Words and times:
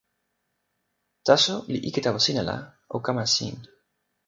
taso 1.25 1.55
li 1.71 1.79
ike 1.87 1.99
tawa 2.05 2.19
sina 2.25 2.41
la, 2.49 2.55
o 2.95 2.97
kama 3.05 3.23
sin 3.35 3.55